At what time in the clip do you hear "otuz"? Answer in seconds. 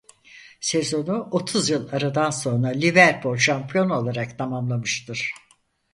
1.31-1.69